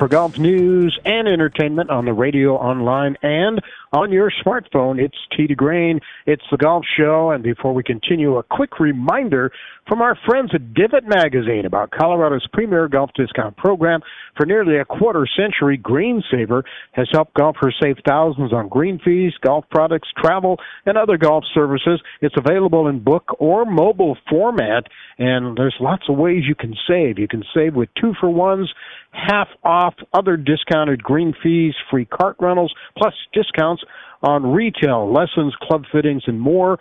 [0.00, 3.60] For golf news and entertainment on the radio, online, and
[3.92, 4.98] on your smartphone.
[4.98, 6.00] It's to Green.
[6.26, 7.32] It's the Golf Show.
[7.32, 9.52] And before we continue, a quick reminder
[9.86, 14.00] from our friends at Divot Magazine about Colorado's premier golf discount program.
[14.36, 19.64] For nearly a quarter century, GreenSaver has helped golfers save thousands on green fees, golf
[19.70, 22.00] products, travel, and other golf services.
[22.22, 24.84] It's available in book or mobile format,
[25.18, 27.18] and there's lots of ways you can save.
[27.18, 28.72] You can save with two for ones,
[29.12, 33.82] half off other discounted green fees, free cart rentals, plus discounts
[34.22, 36.78] on retail, lessons, club fittings, and more.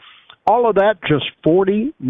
[0.48, 2.02] All of that just $49.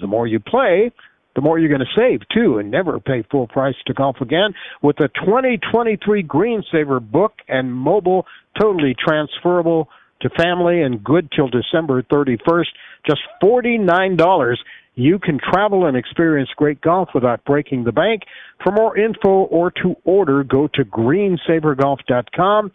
[0.00, 0.92] The more you play,
[1.34, 4.54] the more you're going to save too and never pay full price to golf again
[4.82, 8.26] with the 2023 Greensaver book and mobile
[8.60, 9.88] totally transferable
[10.20, 12.66] to family and good till December 31st
[13.06, 14.56] just $49
[14.98, 18.22] you can travel and experience great golf without breaking the bank.
[18.62, 22.72] For more info or to order go to greensavergolf.com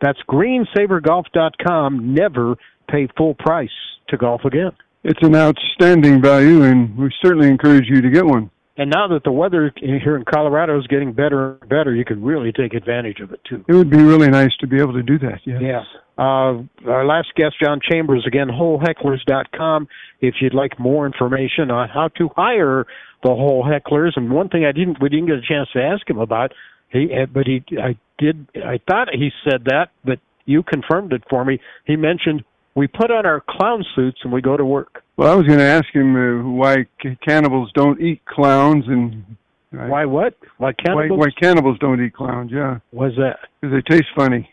[0.00, 2.56] that's greensavergolf.com never
[2.88, 3.70] pay full price
[4.08, 4.72] to golf again.
[5.04, 8.50] It's an outstanding value, and we certainly encourage you to get one.
[8.78, 12.22] And now that the weather here in Colorado is getting better and better, you can
[12.22, 13.64] really take advantage of it too.
[13.66, 15.40] It would be really nice to be able to do that.
[15.44, 15.58] Yeah.
[15.60, 15.82] Yeah.
[16.16, 19.88] Uh, our last guest, John Chambers, again, holehecklers.com.
[20.20, 22.86] If you'd like more information on how to hire
[23.24, 26.08] the hole hecklers, and one thing I didn't, we didn't get a chance to ask
[26.08, 26.52] him about,
[26.90, 31.24] he, uh, but he, I did, I thought he said that, but you confirmed it
[31.28, 31.60] for me.
[31.84, 32.44] He mentioned
[32.76, 35.02] we put on our clown suits and we go to work.
[35.18, 39.24] Well, I was going to ask him uh, why c- cannibals don't eat clowns, and
[39.72, 40.34] Why what?
[40.58, 41.18] Why why, cannibals?
[41.18, 42.52] why cannibals don't eat clowns.
[42.52, 44.48] Yeah, Was that because they taste funny.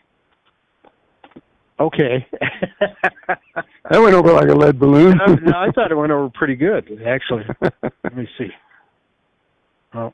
[1.80, 2.26] okay?
[3.88, 5.16] That went over like a lead balloon.
[5.24, 7.44] no, no, I thought it went over pretty good, actually.
[8.02, 8.48] Let me see.
[9.94, 10.12] Oh,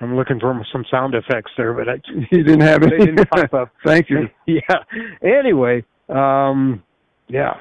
[0.00, 2.00] I'm looking for some sound effects there, but I
[2.32, 3.06] You didn't have they any.
[3.06, 3.70] didn't pop up.
[3.86, 4.28] Thank you.
[4.46, 4.60] yeah.
[5.22, 6.82] Anyway, um,
[7.28, 7.60] yeah.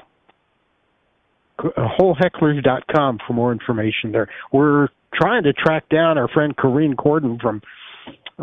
[1.60, 4.30] Holehecklers.com for more information there.
[4.52, 7.62] We're trying to track down our friend Corrine Corden from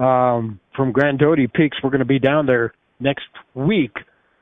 [0.03, 1.79] um, from Grandote Peaks.
[1.83, 3.97] We're going to be down there next week,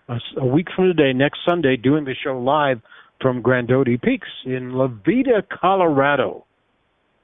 [0.09, 2.81] a week from today, next Sunday, doing the show live
[3.21, 6.45] from Grandote Peaks in La Veta, Colorado.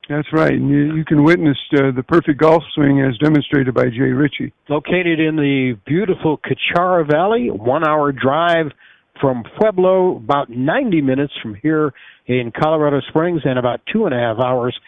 [0.09, 0.53] That's right.
[0.53, 4.53] And you, you can witness uh, the perfect golf swing as demonstrated by Jay Ritchie.
[4.69, 8.73] located in the beautiful Cuchara Valley, one hour drive
[9.21, 11.93] from Pueblo, about 90 minutes from here
[12.27, 14.79] in Colorado Springs, and about two and a half hours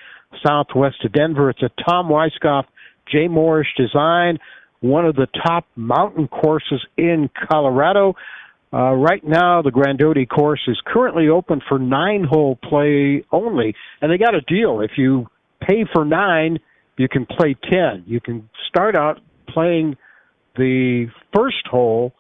[0.46, 1.50] southwest of Denver.
[1.50, 2.64] It's a Tom Weiskopf,
[3.10, 4.38] Jay Morrish design,
[4.80, 8.14] one of the top mountain courses in Colorado.
[8.72, 14.10] Uh, right now, the Grandote course is currently open for nine hole play only, and
[14.10, 14.80] they got a deal.
[14.80, 15.26] If you
[15.60, 16.58] pay for nine,
[16.96, 18.04] you can play 10.
[18.06, 19.96] You can start out playing
[20.56, 22.12] the first hole,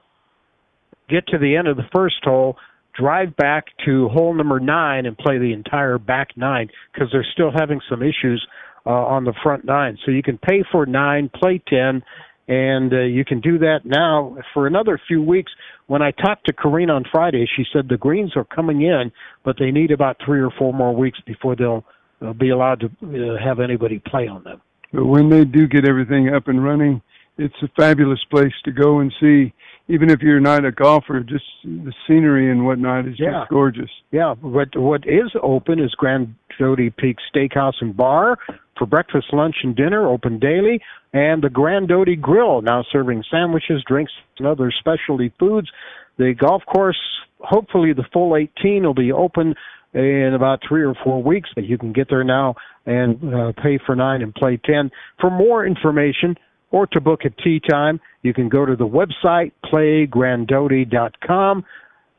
[1.08, 2.56] get to the end of the first hole,
[2.94, 7.50] drive back to hole number nine and play the entire back nine because they're still
[7.50, 8.46] having some issues
[8.86, 9.98] uh, on the front nine.
[10.04, 12.02] So you can pay for nine, play 10,
[12.48, 15.52] and uh, you can do that now for another few weeks.
[15.86, 19.12] When I talked to Corrine on Friday, she said the greens are coming in,
[19.44, 21.84] but they need about three or four more weeks before they'll
[22.20, 24.60] uh, be allowed to uh, have anybody play on them.
[24.92, 27.00] But when they do get everything up and running,
[27.38, 29.52] it's a fabulous place to go and see.
[29.92, 33.40] Even if you're not a golfer, just the scenery and whatnot is Yeah.
[33.40, 33.90] just gorgeous.
[34.10, 38.38] Yeah, what what is open is Grand Jody Peak Steakhouse and Bar
[38.78, 40.80] for breakfast, lunch, and dinner, open daily,
[41.12, 45.70] and the Grandote Grill now serving sandwiches, drinks, and other specialty foods.
[46.16, 46.98] The golf course,
[47.40, 49.54] hopefully the full 18 will be open
[49.92, 51.50] in about three or four weeks.
[51.54, 52.54] But you can get there now
[52.86, 54.90] and uh, pay for nine and play ten.
[55.20, 56.34] For more information
[56.72, 61.64] or to book a tee time, you can go to the website playgrandoti.com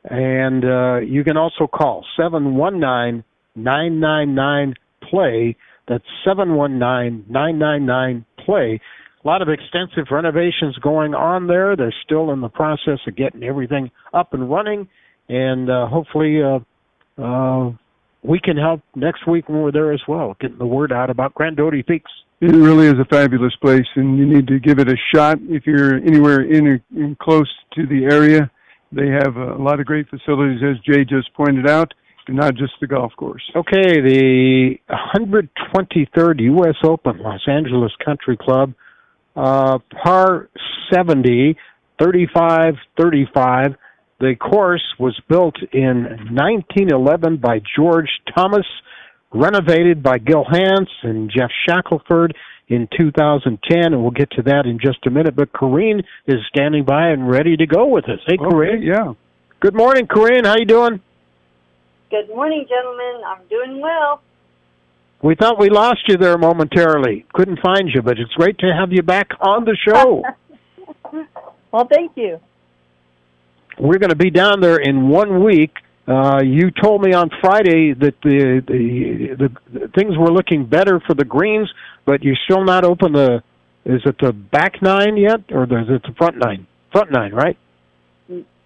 [0.04, 3.24] and uh, you can also call seven one nine
[3.56, 4.74] nine nine nine
[5.10, 5.56] play.
[5.88, 8.80] That's seven one nine nine nine nine play.
[9.24, 11.76] A lot of extensive renovations going on there.
[11.76, 14.88] They're still in the process of getting everything up and running,
[15.28, 16.58] and uh, hopefully uh,
[17.20, 17.72] uh,
[18.24, 21.34] we can help next week when we're there as well, getting the word out about
[21.34, 22.10] Grand Grandote Peaks.
[22.40, 25.66] It really is a fabulous place, and you need to give it a shot if
[25.66, 28.50] you're anywhere in, in close to the area.
[28.92, 31.92] They have a lot of great facilities, as Jay just pointed out,
[32.26, 33.42] and not just the golf course.
[33.54, 34.76] Okay, the
[35.16, 36.76] 123rd U.S.
[36.82, 38.72] Open, Los Angeles Country Club,
[39.36, 40.48] uh, par
[40.92, 41.56] 70,
[41.98, 43.74] 35 35.
[44.24, 48.64] The course was built in 1911 by George Thomas,
[49.34, 52.34] renovated by Gil Hanse and Geoff Shackelford
[52.68, 55.36] in 2010, and we'll get to that in just a minute.
[55.36, 58.18] But Corrine is standing by and ready to go with us.
[58.26, 58.78] Hey, Corrine.
[58.78, 59.12] Okay, yeah.
[59.60, 60.46] Good morning, Corrine.
[60.46, 61.02] How you doing?
[62.08, 63.20] Good morning, gentlemen.
[63.26, 64.22] I'm doing well.
[65.22, 67.26] We thought we lost you there momentarily.
[67.34, 70.22] Couldn't find you, but it's great to have you back on the show.
[71.70, 72.40] well, thank you.
[73.78, 75.76] We're going to be down there in one week.
[76.06, 81.14] Uh, you told me on Friday that the, the the things were looking better for
[81.14, 81.72] the greens,
[82.04, 83.42] but you're still not open the.
[83.86, 86.66] Is it the back nine yet, or is it the front nine?
[86.92, 87.56] Front nine, right?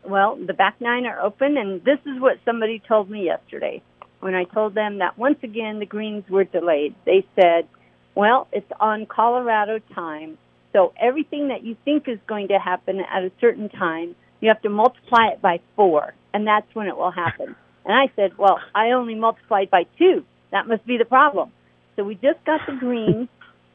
[0.04, 3.82] Well, the back nine are open, and this is what somebody told me yesterday
[4.20, 6.94] when I told them that once again the greens were delayed.
[7.04, 7.68] They said,
[8.14, 10.38] "Well, it's on Colorado time,
[10.72, 14.62] so everything that you think is going to happen at a certain time." You have
[14.62, 17.57] to multiply it by four, and that's when it will happen.
[17.84, 20.22] And I said, Well, I only multiplied by two.
[20.53, 21.51] That must be the problem.
[21.97, 23.28] So we just got the greens,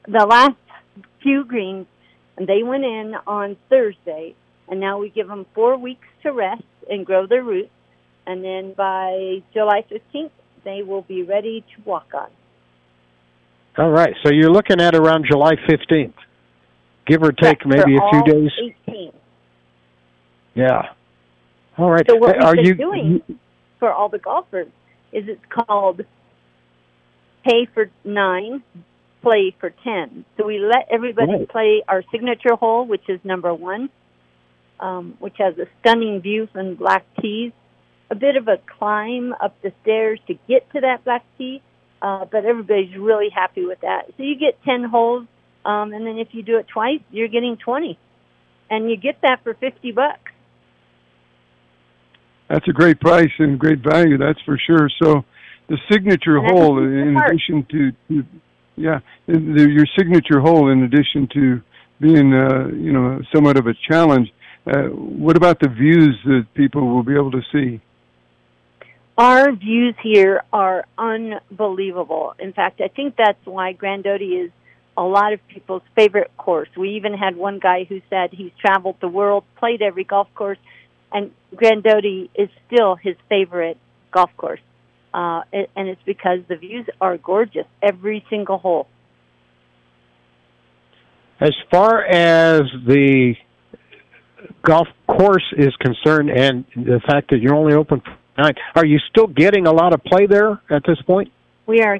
[0.07, 0.55] the last
[1.23, 1.87] few greens,
[2.37, 4.35] and they went in on Thursday.
[4.67, 7.71] And now we give them four weeks to rest and grow their roots.
[8.27, 10.31] And then by July 15th,
[10.63, 12.29] they will be ready to walk on.
[13.77, 14.13] All right.
[14.23, 16.13] So you're looking at around July 15th,
[17.07, 18.51] give or take maybe a few days.
[18.87, 19.11] 18.
[20.55, 20.89] Yeah.
[21.77, 22.05] All right.
[22.07, 23.21] So what Are we've you doing
[23.79, 24.67] for all the golfers
[25.11, 26.01] is it's called
[27.43, 28.63] pay for nine,
[29.21, 30.25] play for ten.
[30.37, 31.49] So we let everybody Right.
[31.49, 33.89] play our signature hole, which is number one,
[34.79, 37.51] um, which has a stunning view from Black Tees.
[38.11, 41.61] A bit of a climb up the stairs to get to that Black Tee,
[42.01, 44.07] uh, but everybody's really happy with that.
[44.17, 45.25] So you get ten holes,
[45.65, 47.97] um, and then if you do it twice, you're getting twenty,
[48.69, 50.31] and you get that for fifty bucks.
[52.53, 54.87] That's a great price and great value, that's for sure.
[55.01, 55.25] So,
[55.69, 58.27] the signature hole, in addition to, to
[58.75, 61.61] yeah, the, your signature hole, in addition to
[61.99, 64.31] being, uh, you know, somewhat of a challenge.
[64.67, 67.81] Uh, what about the views that people will be able to see?
[69.17, 72.35] Our views here are unbelievable.
[72.37, 74.51] In fact, I think that's why Grandote is
[74.95, 76.69] a lot of people's favorite course.
[76.77, 80.59] We even had one guy who said he's traveled the world, played every golf course,
[81.13, 83.77] and Grandote is still his favorite
[84.11, 84.59] golf course.
[85.13, 88.87] Uh, and it's because the views are gorgeous every single hole.
[91.39, 93.35] As far as the
[94.63, 98.97] golf course is concerned, and the fact that you're only open for nine, are you
[99.09, 101.31] still getting a lot of play there at this point?
[101.67, 101.99] We are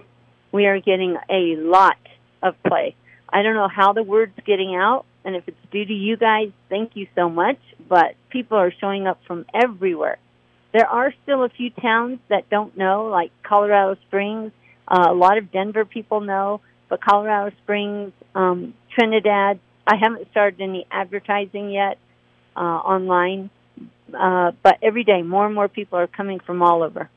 [0.51, 1.97] we are getting a lot
[2.41, 2.95] of play.
[3.29, 6.51] I don't know how the word's getting out, and if it's due to you guys,
[6.69, 7.57] thank you so much.
[7.87, 10.17] But people are showing up from everywhere.
[10.73, 14.51] There are still a few towns that don't know, like Colorado Springs.
[14.87, 19.59] Uh, a lot of Denver people know, but Colorado Springs, um, Trinidad.
[19.85, 21.97] I haven't started any advertising yet
[22.55, 23.49] uh, online,
[24.17, 27.09] uh, but every day more and more people are coming from all over.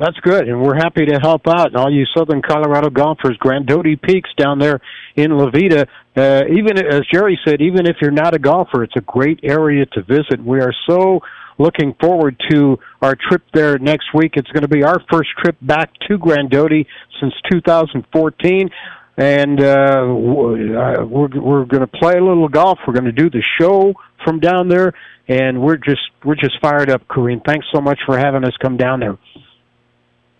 [0.00, 1.66] That's good, and we're happy to help out.
[1.66, 4.80] And all you Southern Colorado golfers, Grandote Peaks down there
[5.14, 5.86] in La Veta.
[6.16, 9.84] Uh, even as Jerry said, even if you're not a golfer, it's a great area
[9.92, 10.42] to visit.
[10.42, 11.20] We are so
[11.58, 14.32] looking forward to our trip there next week.
[14.36, 16.86] It's going to be our first trip back to Grandote
[17.20, 18.70] since 2014.
[19.18, 22.78] And uh, uh, we're we're going to play a little golf.
[22.86, 23.92] We're going to do the show
[24.24, 24.94] from down there,
[25.28, 27.44] and we're just we're just fired up, Corrine.
[27.44, 29.18] Thanks so much for having us come down there.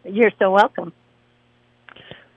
[0.04, 0.92] You're so welcome.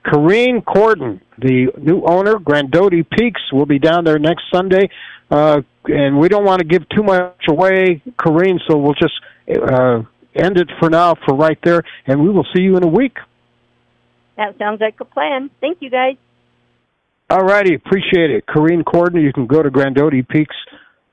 [0.04, 4.90] Corrine Corden, the new owner, Grandote Peaks, will be down there next Sunday.
[5.30, 9.14] Uh, and we don't want to give too much away, Corrine, so we'll just
[9.48, 10.02] uh,
[10.34, 13.16] end it for now for right there, and we will see you in a week.
[14.36, 15.50] That sounds like a plan.
[15.60, 16.16] Thank you, guys.
[17.30, 18.44] All righty, appreciate it.
[18.46, 20.56] Corrine Corden, you can go to Grandote Peaks,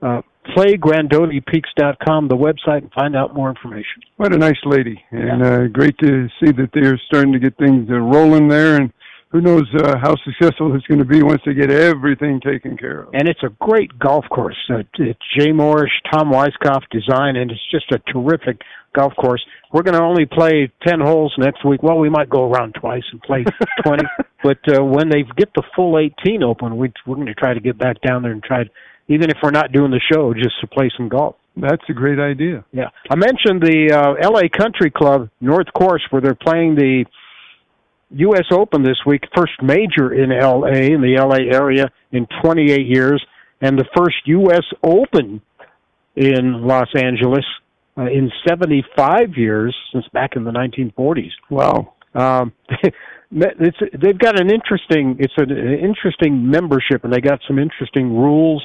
[0.01, 0.21] uh,
[0.55, 4.01] playgrandotepeaks.com, the website, and find out more information.
[4.17, 7.89] What a nice lady, and uh, great to see that they're starting to get things
[7.89, 8.77] uh, rolling there.
[8.77, 8.91] And
[9.31, 13.03] who knows uh, how successful it's going to be once they get everything taken care
[13.03, 13.13] of.
[13.13, 14.57] And it's a great golf course.
[14.69, 18.61] Uh, it's Jay Morrish, Tom Weiskopf design, and it's just a terrific
[18.93, 19.43] golf course.
[19.71, 21.81] We're going to only play 10 holes next week.
[21.81, 23.45] Well, we might go around twice and play
[23.85, 24.03] 20.
[24.43, 27.61] but uh, when they get the full 18 open, we, we're going to try to
[27.61, 28.69] get back down there and try to,
[29.11, 31.35] even if we're not doing the show, just to play some golf.
[31.57, 32.63] That's a great idea.
[32.71, 32.89] Yeah.
[33.09, 37.05] I mentioned the uh, LA Country Club North Course where they're playing the
[38.11, 38.45] U.S.
[38.51, 40.91] Open this week, first major in L.A.
[40.93, 41.53] in the L.A.
[41.53, 43.23] area in 28 years,
[43.61, 44.63] and the first U.S.
[44.83, 45.41] Open
[46.15, 47.45] in Los Angeles
[47.97, 51.31] uh, in 75 years since back in the 1940s.
[51.49, 51.93] Wow.
[52.13, 52.53] Um,
[53.31, 58.15] it's they've got an interesting it's an, an interesting membership, and they got some interesting
[58.15, 58.63] rules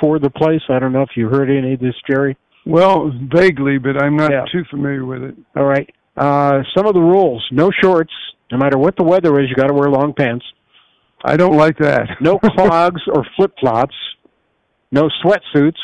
[0.00, 0.60] for the place.
[0.68, 2.36] I don't know if you heard any of this, Jerry.
[2.64, 4.44] Well, vaguely, but I'm not Yeah.
[4.52, 5.34] too familiar with it.
[5.56, 5.88] All right.
[6.16, 8.12] Uh, some of the rules: no shorts.
[8.50, 10.44] No matter what the weather is, you got to wear long pants.
[11.24, 12.08] I don't like that.
[12.20, 13.94] No clogs or flip flops.
[14.92, 15.78] No sweatsuits.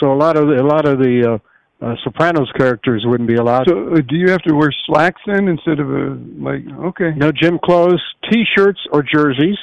[0.00, 1.38] So a lot of the, a lot of the
[1.80, 3.68] uh, uh, Sopranos characters wouldn't be allowed.
[3.68, 6.62] So, uh, do you have to wear slacks then instead of a like?
[6.88, 7.12] Okay.
[7.16, 9.56] No gym clothes, T-shirts or jerseys.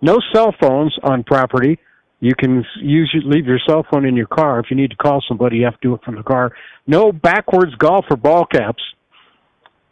[0.00, 1.78] No cell phones on property.
[2.20, 4.60] You can use leave your cell phone in your car.
[4.60, 6.52] If you need to call somebody, you have to do it from the car.
[6.86, 8.82] No backwards golf or ball caps.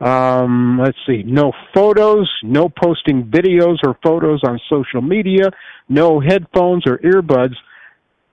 [0.00, 1.22] Um, let's see.
[1.24, 2.30] No photos.
[2.42, 5.50] No posting videos or photos on social media.
[5.88, 7.54] No headphones or earbuds.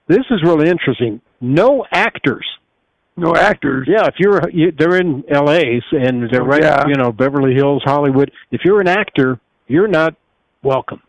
[0.08, 1.22] This is really interesting.
[1.42, 2.46] No actors.
[3.18, 3.88] No actors.
[3.90, 5.82] Yeah, if you're you, they're in L.A.
[5.94, 6.84] and they're Oh, right, yeah.
[6.86, 8.30] you know, Beverly Hills, Hollywood.
[8.52, 10.16] If you're an actor, you're not
[10.64, 11.02] welcome.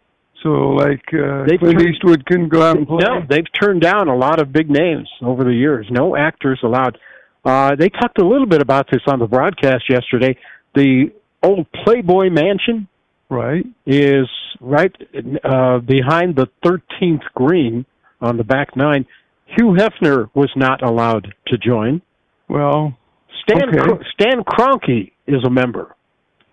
[0.47, 2.99] So, like uh, They've Clint turned- Eastwood couldn't go out and play.
[3.03, 5.89] No, they've turned down a lot of big names over the years.
[5.91, 6.99] No actors allowed.
[7.45, 10.37] Uh, they talked a little bit about this on the broadcast yesterday.
[10.77, 11.11] The
[11.43, 12.87] old Playboy Mansion
[13.29, 13.67] Right.
[13.87, 14.29] is
[14.61, 14.95] right
[15.43, 17.85] uh, behind the 13th green
[18.21, 19.05] on the back nine.
[19.47, 22.03] Hugh Hefner was not allowed to join.
[22.49, 22.97] Well,
[23.43, 23.79] Stan Okay.
[23.79, 25.96] Cro- Stan Kroenke is a member.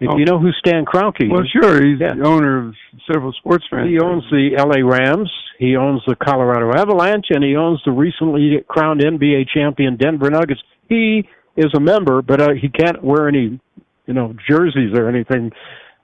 [0.03, 0.17] If Oh.
[0.17, 1.81] you know who Stan Kroenke well, sure.
[1.83, 2.13] He's Yeah.
[2.13, 2.75] the owner of
[3.09, 3.93] several sports franchises.
[3.93, 8.61] He owns the LA Rams, he owns the Colorado Avalanche, and he owns the recently
[8.67, 10.61] crowned NBA champion Denver Nuggets.
[10.89, 13.59] He is a member, but uh, he can't wear any,
[14.05, 15.51] you know, jerseys or anything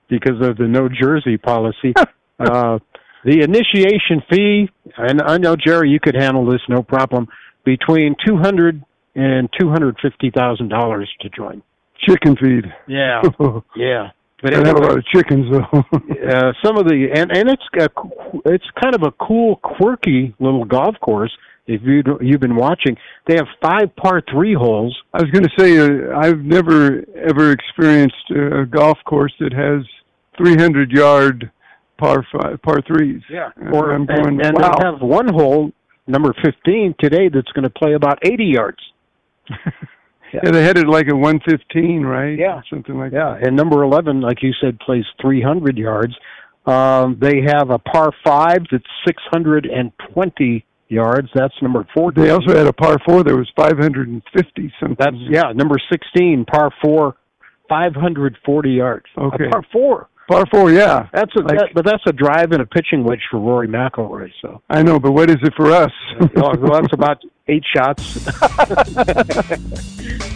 [0.08, 1.92] because of the no jersey policy.
[2.40, 2.78] uh,
[3.24, 7.28] the initiation fee, and I know Jerry, you could handle this no problem,
[7.64, 8.82] between two hundred
[9.14, 11.62] and two hundred fifty thousand dollars to join.
[12.08, 12.64] Chicken feed.
[12.86, 13.22] Yeah,
[13.76, 14.10] yeah.
[14.42, 15.78] But They have a lot of chickens though.
[15.92, 17.88] uh, some of the and and it's a,
[18.46, 21.32] it's kind of a cool, quirky little golf course.
[21.66, 22.96] If you you've been watching,
[23.28, 24.96] they have five par three holes.
[25.12, 29.86] I was going to say uh, I've never ever experienced a golf course that has
[30.38, 31.50] 300 yard
[31.98, 33.22] par five, par threes.
[33.28, 34.40] Yeah, Uh, or I'm and, going.
[34.40, 34.74] and wow.
[34.78, 35.70] they have one hole,
[36.06, 38.78] number fifteen today, that's going to play about eighty yards.
[40.32, 40.50] yeah.
[40.50, 42.38] they had it like a 115, right?
[42.38, 42.60] Yeah.
[42.68, 46.14] something like Yeah, and number eleven, like you said, plays three hundred yards.
[46.66, 51.28] Um, they have a par five that's six hundred and twenty yards.
[51.34, 52.12] That's number four.
[52.12, 54.96] They also had a par four that was 550 something.
[54.98, 57.16] That's yeah, number sixteen, par four,
[57.68, 59.06] five hundred forty yards.
[59.16, 59.46] Okay.
[59.46, 60.08] A par four.
[60.30, 60.70] Par four.
[60.70, 63.66] Yeah, That's a Like- that, but that's a drive and a pitching wedge for Rory
[63.68, 64.30] McIlroy.
[64.40, 65.90] So I know, but what is it for us?
[66.36, 67.18] oh, well, that's about
[67.48, 68.14] eight shots.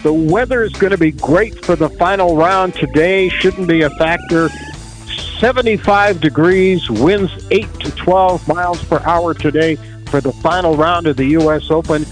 [0.03, 3.29] the weather is going to be great for the final round today.
[3.29, 4.49] Shouldn't be a factor.
[5.39, 9.75] 75 degrees, winds 8 to 12 miles per hour today
[10.09, 11.69] for the final round of the U.S.
[11.71, 12.05] Open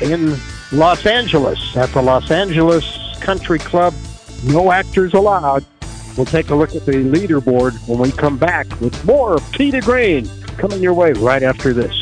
[0.00, 0.36] in
[0.72, 2.84] Los Angeles at the Los Angeles
[3.20, 3.94] Country Club.
[4.44, 5.64] No actors allowed.
[6.16, 10.28] We'll take a look at the leaderboard when we come back with more to Green
[10.58, 12.01] coming your way right after this.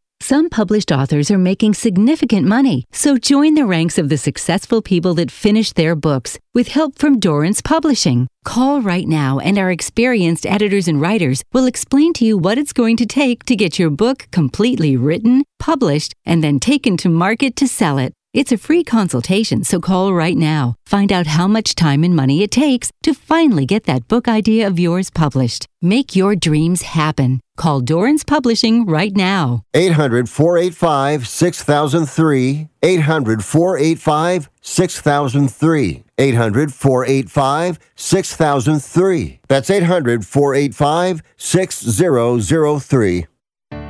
[0.21, 5.15] Some published authors are making significant money, so join the ranks of the successful people
[5.15, 8.27] that finish their books with help from Dorrance Publishing.
[8.45, 12.71] Call right now, and our experienced editors and writers will explain to you what it's
[12.71, 17.55] going to take to get your book completely written, published, and then taken to market
[17.55, 18.13] to sell it.
[18.31, 20.75] It's a free consultation, so call right now.
[20.85, 24.67] Find out how much time and money it takes to finally get that book idea
[24.67, 25.65] of yours published.
[25.81, 27.41] Make your dreams happen.
[27.61, 29.63] Call Dorrance Publishing right now.
[29.75, 32.67] 800 485 6003.
[32.81, 36.03] 800 485 6003.
[36.17, 39.39] 800 485 6003.
[39.47, 43.27] That's 800 485 6003.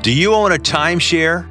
[0.02, 1.51] Do you own a timeshare?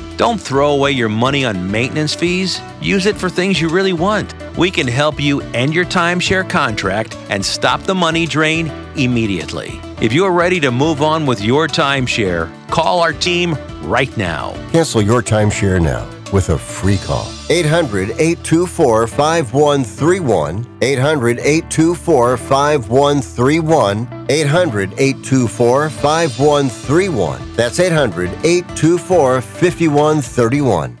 [0.17, 2.61] Don't throw away your money on maintenance fees.
[2.81, 4.33] Use it for things you really want.
[4.57, 9.79] We can help you end your timeshare contract and stop the money drain immediately.
[10.01, 14.53] If you're ready to move on with your timeshare, call our team right now.
[14.71, 17.27] Cancel your timeshare now with a free call.
[17.49, 20.77] 800 824 5131.
[20.81, 24.25] 800 824 5131.
[24.29, 27.55] 800 824 5131.
[27.55, 31.00] That's 800 824 5131.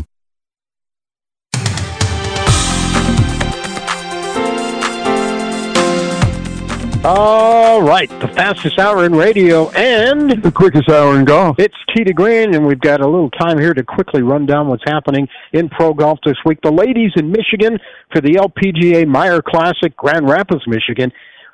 [7.03, 11.55] All right, the fastest hour in radio and the quickest hour in golf.
[11.57, 14.67] It's Tee to Green, and we've got a little time here to quickly run down
[14.67, 16.59] what's happening in pro golf this week.
[16.61, 17.79] The ladies in Michigan
[18.13, 21.11] for the LPGA Meijer Classic, Grand Rapids, Michigan.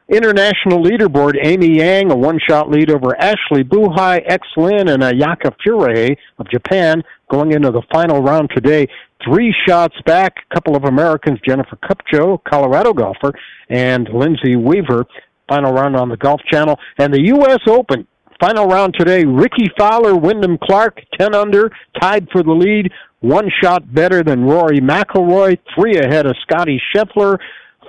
[0.10, 6.16] International leaderboard, Amy Yang, a one-shot lead over Ashley Buhai, X Lin, and Ayaka Furue
[6.40, 8.88] of Japan going into the final round today.
[9.24, 13.34] Three shots back, a couple of Americans, Jennifer Kupcho, Colorado golfer,
[13.70, 15.06] and Lindsay Weaver,
[15.48, 16.78] final round on the Golf Channel.
[16.98, 17.60] And the U.S.
[17.68, 18.08] Open,
[18.40, 23.94] final round today, Rickie Fowler, Wyndham Clark, 10 under, tied for the lead, one shot
[23.94, 27.40] better than Rory McIlroy, three ahead of Scotty Scheffler,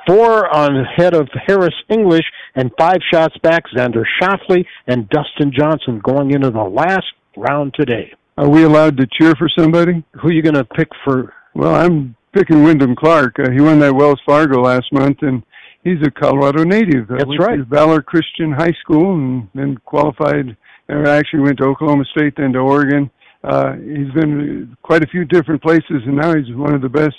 [0.06, 6.00] four on ahead of Harris English, and five shots back, Xander Schauffele and Dustin Johnson
[6.02, 7.06] going into the last
[7.36, 8.12] round today.
[8.38, 10.04] Are we allowed to cheer for somebody?
[10.20, 11.34] Who are you going to pick for?
[11.54, 13.38] Well, I'm picking Wyndham Clark.
[13.38, 15.42] Uh, he won that Wells Fargo last month, and
[15.84, 17.08] he's a Colorado native.
[17.08, 17.56] That's went right.
[17.56, 20.56] To Valor Christian High School, and then qualified.
[20.88, 23.10] Or actually went to Oklahoma State, then to Oregon.
[23.44, 27.14] Uh, he's been quite a few different places, and now he's one of the best.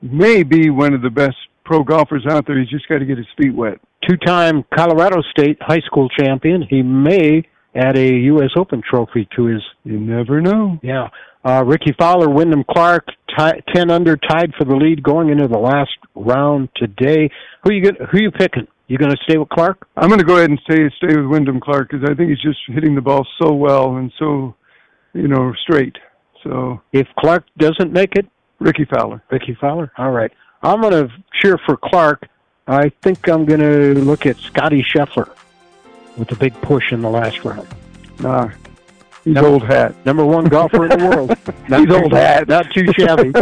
[0.00, 2.58] May be one of the best pro golfers out there.
[2.58, 3.78] He's just got to get his feet wet.
[4.08, 6.66] Two-time Colorado State high school champion.
[6.68, 8.50] He may add a U.S.
[8.56, 9.62] Open trophy to his.
[9.84, 10.78] You never know.
[10.82, 11.08] Yeah.
[11.44, 13.06] Uh, Rickie Fowler, Wyndham Clark,
[13.36, 17.30] tie, ten under, tied for the lead going into the last round today.
[17.64, 18.68] Who you gonna, who you picking?
[18.86, 19.86] You going to stay with Clark?
[19.96, 22.42] I'm going to go ahead and stay stay with Wyndham Clark because I think he's
[22.42, 24.54] just hitting the ball so well and so,
[25.14, 25.96] you know, straight.
[26.42, 28.26] So if Clark doesn't make it,
[28.58, 29.22] Rickie Fowler.
[29.30, 29.90] Rickie Fowler.
[29.96, 30.30] All right.
[30.62, 32.28] I'm going to cheer for Clark.
[32.66, 35.34] I think I'm going to look at Scotty Scheffler
[36.16, 37.68] with a big push in the last round.
[38.20, 38.50] Nah,
[39.24, 39.94] He's number, old hat.
[40.04, 41.28] Number one golfer in the world.
[41.68, 42.48] Not He's old hat.
[42.48, 43.32] Not too shabby.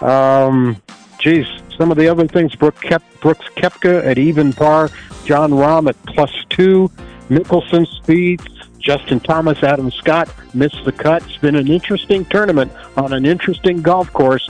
[0.02, 0.80] um,
[1.18, 1.46] geez,
[1.76, 2.54] some of the other things.
[2.54, 4.88] Brooke Kep, Brooks Koepka at even par.
[5.24, 6.90] Jon Rahm at plus two.
[7.28, 8.46] Mickelson speeds.
[8.78, 11.22] Justin Thomas, Adam Scott missed the cut.
[11.24, 14.48] It's been an interesting tournament on an interesting golf course.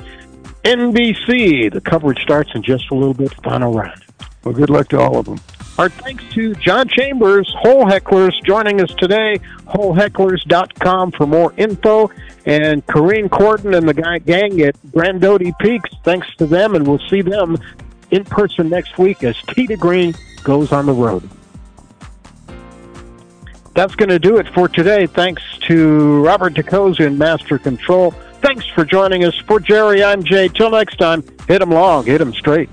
[0.62, 1.72] NBC.
[1.72, 3.32] The coverage starts in just a little bit.
[3.42, 4.04] Final round.
[4.44, 5.40] Well, good luck to all of them.
[5.78, 9.38] Our thanks to John Chambers, Hole Hecklers, joining us today.
[9.66, 12.10] HoleHecklers.com for more info.
[12.46, 17.02] And Corrine Corden and the guy gang at Grandote Peaks, thanks to them, and we'll
[17.10, 17.58] see them
[18.10, 20.14] in person next week as Tee to Green
[20.44, 21.28] goes on the road.
[23.74, 25.06] That's going to do it for today.
[25.06, 28.12] Thanks to Robert DeCosa in Master Control.
[28.40, 29.36] Thanks for joining us.
[29.46, 30.48] For Jerry, I'm Jay.
[30.48, 32.70] Till next time, hit 'em long, hit 'em straight.